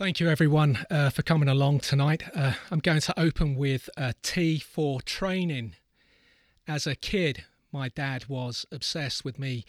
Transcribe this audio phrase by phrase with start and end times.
[0.00, 2.22] Thank you, everyone, uh, for coming along tonight.
[2.34, 5.74] Uh, I'm going to open with a T for training.
[6.66, 9.66] As a kid, my dad was obsessed with me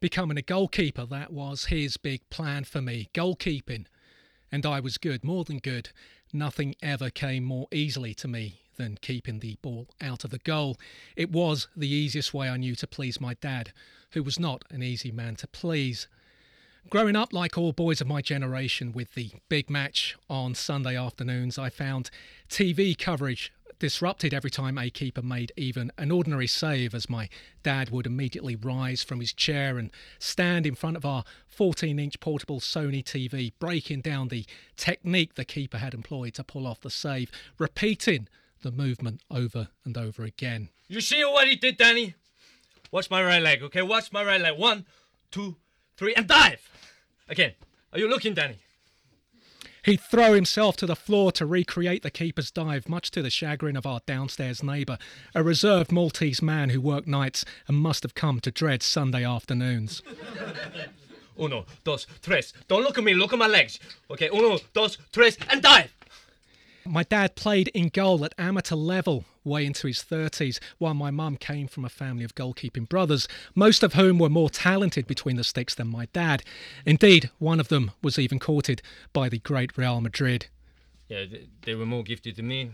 [0.00, 1.04] becoming a goalkeeper.
[1.04, 3.84] That was his big plan for me goalkeeping.
[4.50, 5.90] And I was good, more than good.
[6.32, 10.78] Nothing ever came more easily to me than keeping the ball out of the goal.
[11.14, 13.74] It was the easiest way I knew to please my dad,
[14.12, 16.08] who was not an easy man to please.
[16.90, 21.58] Growing up, like all boys of my generation, with the big match on Sunday afternoons,
[21.58, 22.10] I found
[22.48, 27.28] TV coverage disrupted every time a keeper made even an ordinary save, as my
[27.62, 32.20] dad would immediately rise from his chair and stand in front of our 14 inch
[32.20, 36.90] portable Sony TV, breaking down the technique the keeper had employed to pull off the
[36.90, 38.28] save, repeating
[38.62, 40.68] the movement over and over again.
[40.86, 42.14] You see what he did, Danny?
[42.92, 43.82] Watch my right leg, okay?
[43.82, 44.56] Watch my right leg.
[44.56, 44.86] One,
[45.30, 45.56] two,
[45.96, 46.68] three, and dive!
[47.28, 47.52] Again.
[47.92, 48.58] Are you looking, Danny?
[49.84, 53.76] He'd throw himself to the floor to recreate the keeper's dive, much to the chagrin
[53.76, 54.98] of our downstairs neighbour,
[55.34, 60.02] a reserved Maltese man who worked nights and must have come to dread Sunday afternoons.
[61.38, 62.52] Uno, dos, tres.
[62.66, 63.78] Don't look at me, look at my legs.
[64.10, 65.92] Okay, uno, dos, tres, and dive!
[66.86, 71.36] My dad played in goal at amateur level way into his 30s, while my mum
[71.36, 75.44] came from a family of goalkeeping brothers, most of whom were more talented between the
[75.44, 76.42] sticks than my dad.
[76.86, 78.82] Indeed, one of them was even courted
[79.12, 80.46] by the great Real Madrid.
[81.08, 81.24] Yeah,
[81.62, 82.70] they were more gifted than me,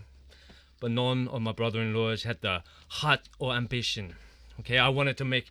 [0.79, 4.15] but none of my brother-in-laws had the heart or ambition.
[4.59, 5.49] Okay, I wanted to make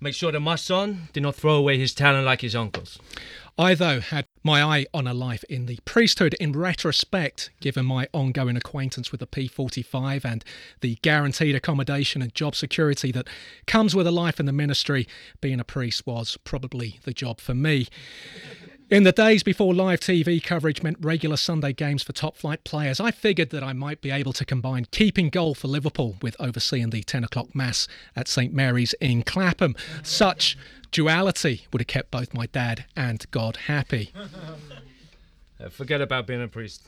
[0.00, 2.98] make sure that my son did not throw away his talent like his uncles.
[3.58, 8.06] I, though, had my eye on a life in the priesthood in retrospect, given my
[8.12, 10.44] ongoing acquaintance with the P45 and
[10.82, 13.28] the guaranteed accommodation and job security that
[13.66, 15.08] comes with a life in the ministry.
[15.40, 17.88] Being a priest was probably the job for me.
[18.88, 23.00] In the days before live TV coverage meant regular Sunday games for top flight players,
[23.00, 26.90] I figured that I might be able to combine keeping goal for Liverpool with overseeing
[26.90, 29.74] the 10 o'clock Mass at St Mary's in Clapham.
[30.04, 30.56] Such
[30.92, 34.12] duality would have kept both my dad and God happy.
[35.58, 36.86] Uh, forget about being a priest,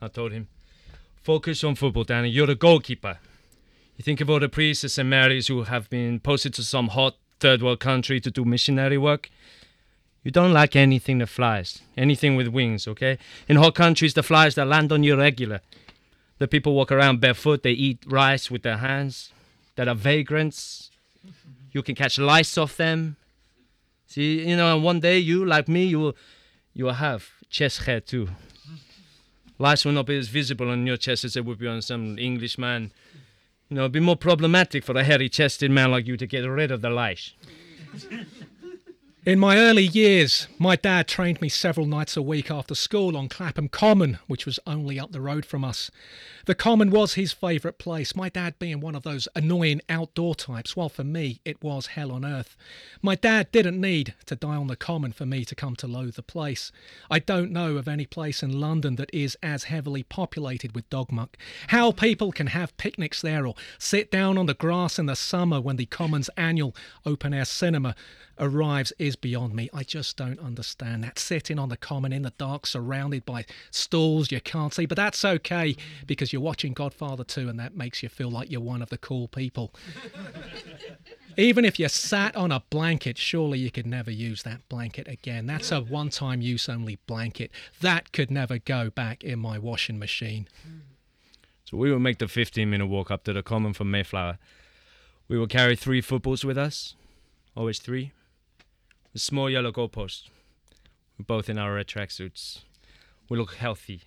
[0.00, 0.46] I told him.
[1.24, 2.28] Focus on football, Danny.
[2.28, 3.18] You're the goalkeeper.
[3.96, 6.90] You think of all the priests at St Mary's who have been posted to some
[6.90, 9.30] hot third world country to do missionary work?
[10.24, 13.18] You don't like anything that flies, anything with wings, okay?
[13.46, 15.60] In hot countries, the flies that land on you regular.
[16.38, 19.32] The people walk around barefoot, they eat rice with their hands,
[19.76, 20.90] that are vagrants.
[21.72, 23.16] You can catch lice off them.
[24.06, 26.16] See, you know, and one day you, like me, you will,
[26.72, 28.28] you will have chest hair too.
[29.58, 32.18] Lice will not be as visible on your chest as it would be on some
[32.18, 32.92] Englishman.
[33.68, 36.40] You know, it'd be more problematic for a hairy chested man like you to get
[36.40, 37.34] rid of the lice.
[39.26, 43.30] In my early years, my dad trained me several nights a week after school on
[43.30, 45.90] Clapham Common, which was only up the road from us.
[46.44, 50.76] The Common was his favourite place, my dad being one of those annoying outdoor types,
[50.76, 52.54] while for me it was hell on earth.
[53.00, 56.16] My dad didn't need to die on the Common for me to come to loathe
[56.16, 56.70] the place.
[57.10, 61.10] I don't know of any place in London that is as heavily populated with dog
[61.10, 61.38] muck.
[61.68, 65.62] How people can have picnics there or sit down on the grass in the summer
[65.62, 67.94] when the Common's annual open air cinema
[68.38, 69.68] arrives is beyond me.
[69.72, 71.18] I just don't understand that.
[71.18, 75.24] Sitting on the common in the dark, surrounded by stalls you can't see, but that's
[75.24, 75.76] okay
[76.06, 78.98] because you're watching Godfather 2 and that makes you feel like you're one of the
[78.98, 79.72] cool people.
[81.36, 85.46] Even if you sat on a blanket, surely you could never use that blanket again.
[85.46, 87.50] That's a one time use only blanket.
[87.80, 90.46] That could never go back in my washing machine.
[91.64, 94.38] So we will make the 15 minute walk up to the common from Mayflower.
[95.26, 96.94] We will carry three footballs with us,
[97.56, 98.12] oh, always three
[99.18, 100.28] small yellow goalpost.
[101.18, 102.60] We're both in our red tracksuits.
[103.28, 104.02] We look healthy,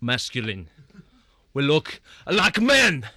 [0.00, 0.68] masculine.
[1.54, 2.00] We look
[2.30, 3.08] like men.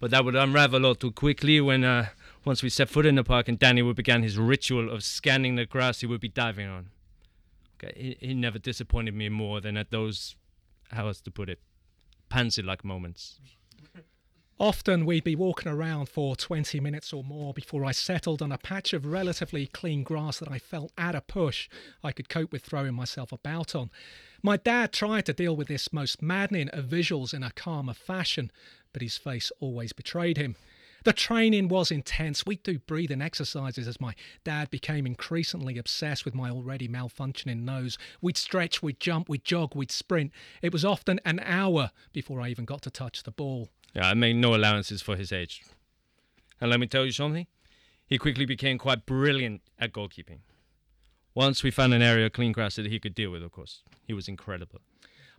[0.00, 2.08] But that would unravel all too quickly when, uh,
[2.44, 5.56] once we set foot in the park and Danny would begin his ritual of scanning
[5.56, 6.90] the grass he would be diving on.
[7.76, 10.36] Okay, he, he never disappointed me more than at those,
[10.90, 11.58] how else to put it,
[12.28, 13.40] pansy-like moments.
[14.60, 18.58] Often we'd be walking around for 20 minutes or more before I settled on a
[18.58, 21.68] patch of relatively clean grass that I felt at a push
[22.02, 23.90] I could cope with throwing myself about on.
[24.42, 28.50] My dad tried to deal with this most maddening of visuals in a calmer fashion,
[28.92, 30.56] but his face always betrayed him.
[31.04, 32.44] The training was intense.
[32.44, 37.96] We'd do breathing exercises as my dad became increasingly obsessed with my already malfunctioning nose.
[38.20, 40.32] We'd stretch, we'd jump, we'd jog, we'd sprint.
[40.62, 43.68] It was often an hour before I even got to touch the ball.
[43.94, 45.64] Yeah, I made no allowances for his age.
[46.60, 47.46] And let me tell you something,
[48.06, 50.40] he quickly became quite brilliant at goalkeeping.
[51.34, 53.82] Once we found an area of clean grass that he could deal with, of course.
[54.04, 54.80] He was incredible.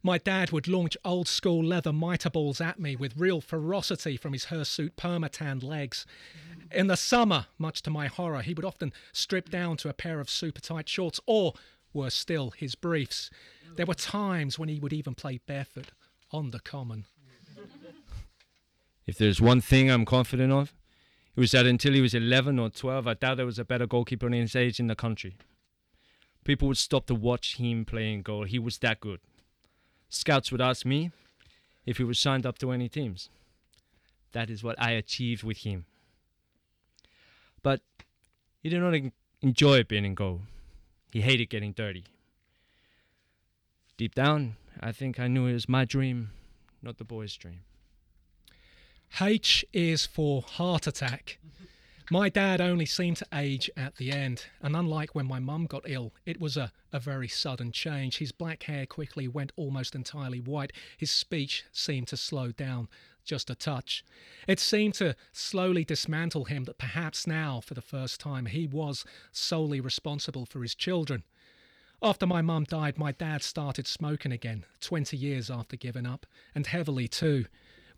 [0.01, 4.31] My dad would launch old school leather mitre balls at me with real ferocity from
[4.31, 6.05] his hirsute permatanned legs.
[6.71, 10.21] In the summer, much to my horror, he would often strip down to a pair
[10.21, 11.53] of super tight shorts or,
[11.91, 13.29] worse still, his briefs.
[13.75, 15.91] There were times when he would even play barefoot
[16.31, 17.05] on the common.
[19.09, 20.75] If there's one thing I'm confident of,
[21.35, 23.87] it was that until he was 11 or 12, I doubt there was a better
[23.87, 25.35] goalkeeper in his age in the country.
[26.43, 28.43] People would stop to watch him playing goal.
[28.43, 29.19] He was that good.
[30.09, 31.09] Scouts would ask me
[31.87, 33.31] if he was signed up to any teams.
[34.33, 35.85] That is what I achieved with him.
[37.63, 37.81] But
[38.61, 39.11] he did not en-
[39.41, 40.41] enjoy being in goal.
[41.11, 42.03] He hated getting dirty.
[43.97, 46.29] Deep down, I think I knew it was my dream,
[46.83, 47.61] not the boy's dream.
[49.21, 51.39] H is for heart attack.
[52.11, 55.83] My dad only seemed to age at the end, and unlike when my mum got
[55.87, 58.17] ill, it was a, a very sudden change.
[58.17, 60.73] His black hair quickly went almost entirely white.
[60.97, 62.87] His speech seemed to slow down
[63.23, 64.03] just a touch.
[64.47, 69.05] It seemed to slowly dismantle him that perhaps now, for the first time, he was
[69.31, 71.23] solely responsible for his children.
[72.01, 76.25] After my mum died, my dad started smoking again, 20 years after giving up,
[76.55, 77.45] and heavily too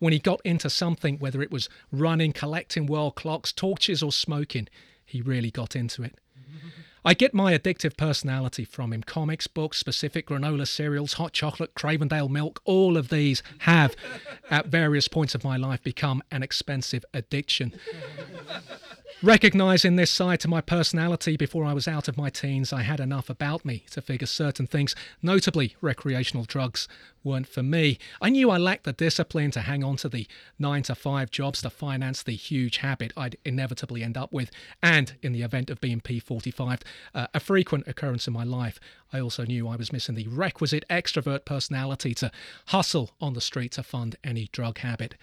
[0.01, 4.67] when he got into something, whether it was running, collecting world clocks, torches, or smoking,
[5.05, 6.15] he really got into it.
[7.05, 9.03] I get my addictive personality from him.
[9.03, 13.95] Comics, books, specific granola cereals, hot chocolate, Cravendale milk, all of these have,
[14.49, 17.71] at various points of my life, become an expensive addiction.
[19.23, 22.99] Recognizing this side to my personality before I was out of my teens, I had
[22.99, 26.87] enough about me to figure certain things, notably recreational drugs,
[27.23, 27.99] weren't for me.
[28.19, 30.25] I knew I lacked the discipline to hang on to the
[30.57, 34.49] nine to five jobs to finance the huge habit I'd inevitably end up with.
[34.81, 36.81] And in the event of being P45,
[37.13, 38.79] uh, a frequent occurrence in my life,
[39.13, 42.31] I also knew I was missing the requisite extrovert personality to
[42.69, 45.13] hustle on the street to fund any drug habit.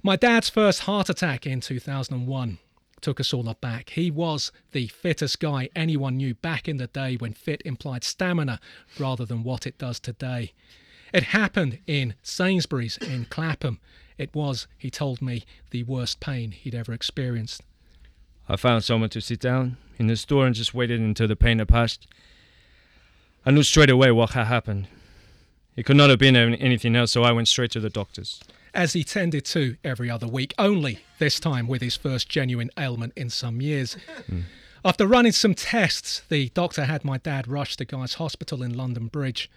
[0.00, 2.58] My dad's first heart attack in 2001
[3.04, 3.90] took us all aback.
[3.90, 8.58] He was the fittest guy anyone knew back in the day when fit implied stamina
[8.98, 10.54] rather than what it does today.
[11.12, 13.78] It happened in Sainsbury's in Clapham.
[14.16, 17.60] It was, he told me, the worst pain he'd ever experienced.
[18.48, 21.58] I found someone to sit down in the store and just waited until the pain
[21.58, 22.06] had passed.
[23.44, 24.88] I knew straight away what had happened.
[25.76, 28.40] It could not have been anything else, so I went straight to the doctors
[28.74, 33.12] as he tended to every other week, only this time with his first genuine ailment
[33.16, 33.96] in some years.
[34.28, 34.42] Mm.
[34.84, 39.06] After running some tests, the doctor had my dad rushed to Guy's Hospital in London
[39.06, 39.50] Bridge.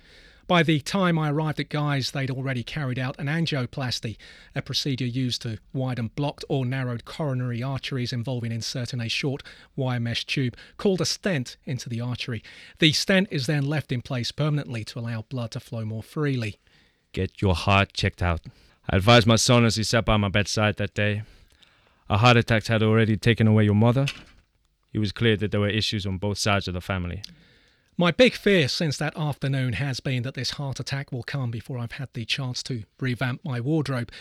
[0.47, 4.15] By the time I arrived at Guy's, they'd already carried out an angioplasty,
[4.55, 9.43] a procedure used to widen blocked or narrowed coronary arteries involving inserting a short
[9.75, 12.41] wire mesh tube called a stent into the artery.
[12.79, 16.59] The stent is then left in place permanently to allow blood to flow more freely.
[17.11, 18.39] Get your heart checked out.
[18.89, 21.23] I advised my son as he sat by my bedside that day.
[22.09, 24.05] A heart attack had already taken away your mother.
[24.93, 27.21] It was clear that there were issues on both sides of the family.
[27.97, 31.79] My big fear since that afternoon has been that this heart attack will come before
[31.79, 34.11] I've had the chance to revamp my wardrobe.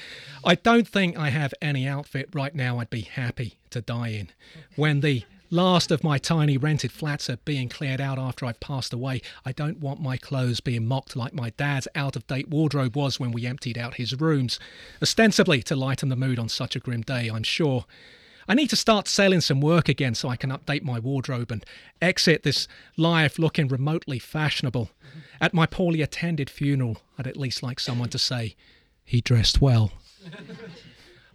[0.44, 4.30] I don't think I have any outfit right now I'd be happy to die in.
[4.76, 8.92] When the last of my tiny rented flats are being cleared out after I've passed
[8.92, 9.22] away.
[9.44, 13.20] I don't want my clothes being mocked like my dad's out of date wardrobe was
[13.20, 14.58] when we emptied out his rooms.
[15.00, 17.84] Ostensibly to lighten the mood on such a grim day, I'm sure.
[18.48, 21.64] I need to start selling some work again so I can update my wardrobe and
[22.00, 24.90] exit this life looking remotely fashionable.
[25.40, 28.54] At my poorly attended funeral, I'd at least like someone to say,
[29.04, 29.92] he dressed well.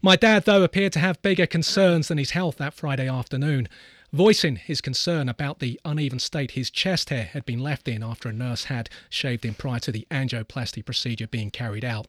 [0.03, 3.69] My dad, though, appeared to have bigger concerns than his health that Friday afternoon
[4.13, 8.29] voicing his concern about the uneven state his chest hair had been left in after
[8.29, 12.07] a nurse had shaved him prior to the angioplasty procedure being carried out.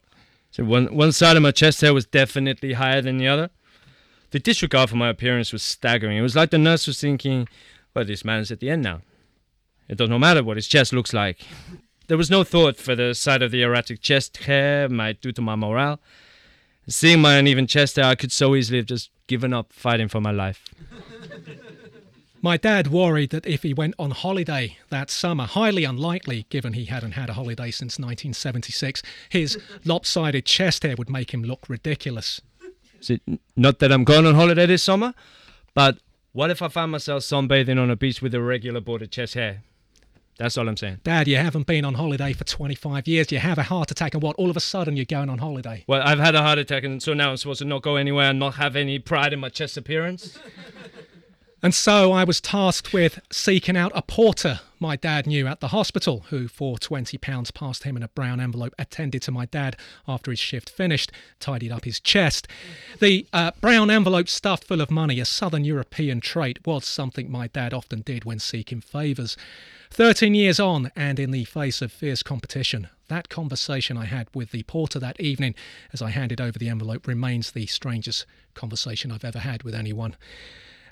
[0.51, 3.49] So one one side of my chest hair was definitely higher than the other.
[4.31, 6.17] The disregard for my appearance was staggering.
[6.17, 7.47] It was like the nurse was thinking,
[7.93, 9.01] well, this man's at the end now.
[9.87, 11.41] It does not matter what his chest looks like.
[12.07, 15.41] There was no thought for the side of the erratic chest hair might do to
[15.41, 15.99] my morale.
[16.87, 20.19] Seeing my uneven chest hair, I could so easily have just given up fighting for
[20.19, 20.65] my life.
[22.43, 26.83] My dad worried that if he went on holiday that summer, highly unlikely given he
[26.85, 32.41] hadn't had a holiday since 1976, his lopsided chest hair would make him look ridiculous.
[32.99, 33.21] Is it
[33.55, 35.13] not that I'm going on holiday this summer,
[35.73, 35.99] but
[36.33, 39.61] what if I found myself sunbathing on a beach with irregular bordered chest hair?
[40.37, 40.97] That's all I'm saying.
[41.05, 43.31] Dad, you haven't been on holiday for 25 years.
[43.31, 44.35] You have a heart attack, and what?
[44.35, 45.85] All of a sudden, you're going on holiday.
[45.87, 48.31] Well, I've had a heart attack, and so now I'm supposed to not go anywhere
[48.31, 50.37] and not have any pride in my chest appearance.
[51.63, 55.69] And so I was tasked with seeking out a porter my dad knew at the
[55.69, 60.29] hospital, who for £20 passed him in a brown envelope, attended to my dad after
[60.29, 62.49] his shift finished, tidied up his chest.
[62.99, 67.47] The uh, brown envelope stuffed full of money, a southern European trait, was something my
[67.47, 69.37] dad often did when seeking favours.
[69.89, 74.51] Thirteen years on, and in the face of fierce competition, that conversation I had with
[74.51, 75.55] the porter that evening
[75.93, 80.17] as I handed over the envelope remains the strangest conversation I've ever had with anyone.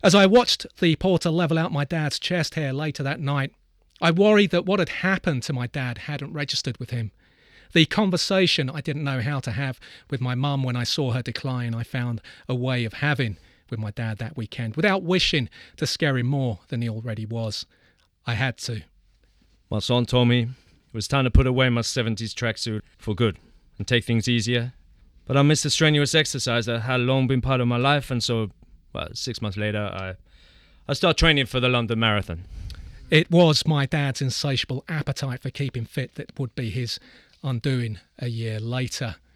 [0.04, 3.54] As I watched the porter level out my dad's chest hair later that night,
[4.02, 7.12] I worried that what had happened to my dad hadn't registered with him.
[7.74, 9.80] The conversation I didn't know how to have
[10.10, 13.38] with my mum when I saw her decline, I found a way of having
[13.70, 17.68] with my dad that weekend without wishing to scare him more than he already was.
[18.26, 18.82] I had to.
[19.70, 23.38] My son told me it was time to put away my 70s tracksuit for good
[23.78, 24.74] and take things easier.
[25.26, 28.24] But I missed the strenuous exercise that had long been part of my life, and
[28.24, 28.50] so
[28.94, 30.16] well, six months later, I,
[30.88, 32.44] I start training for the London Marathon.
[33.10, 37.00] It was my dad's insatiable appetite for keeping fit that would be his
[37.44, 39.16] undoing a year later.